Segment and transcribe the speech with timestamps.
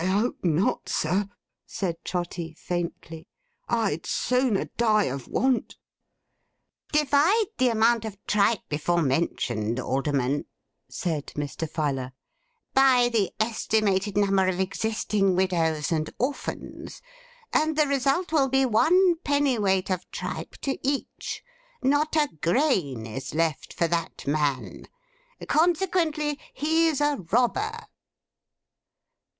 [0.01, 1.29] 'I hope not, sir,'
[1.67, 3.27] said Trotty, faintly.
[3.69, 5.77] 'I'd sooner die of want!'
[6.91, 10.45] 'Divide the amount of tripe before mentioned, Alderman,'
[10.89, 11.69] said Mr.
[11.69, 12.13] Filer,
[12.73, 17.03] 'by the estimated number of existing widows and orphans,
[17.53, 21.43] and the result will be one pennyweight of tripe to each.
[21.83, 24.87] Not a grain is left for that man.
[25.47, 27.81] Consequently, he's a robber.